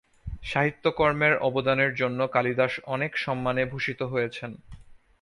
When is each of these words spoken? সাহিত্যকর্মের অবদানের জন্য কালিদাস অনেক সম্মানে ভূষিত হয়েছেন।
সাহিত্যকর্মের 0.43 1.33
অবদানের 1.39 1.91
জন্য 1.95 2.19
কালিদাস 2.27 2.73
অনেক 2.85 3.11
সম্মানে 3.17 3.63
ভূষিত 3.65 3.99
হয়েছেন। 4.03 4.51